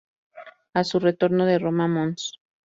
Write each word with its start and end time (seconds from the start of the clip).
A 0.73 0.83
su 0.83 0.99
retorno 0.99 1.45
de 1.45 1.59
Roma, 1.59 1.87
Mons. 1.87 2.39